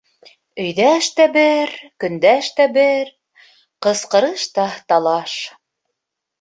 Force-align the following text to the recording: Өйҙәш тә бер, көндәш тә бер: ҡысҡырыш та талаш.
Өйҙәш 0.61 1.09
тә 1.19 1.27
бер, 1.35 1.73
көндәш 2.05 2.49
тә 2.61 2.67
бер: 2.79 3.13
ҡысҡырыш 3.89 4.51
та 4.59 4.69
талаш. 4.95 5.41